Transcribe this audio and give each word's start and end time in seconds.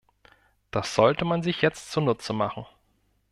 Das 0.71 0.95
sollte 0.95 1.25
man 1.25 1.43
sich 1.43 1.61
jetzt 1.61 1.91
zunutze 1.91 2.33
machen. 2.33 2.65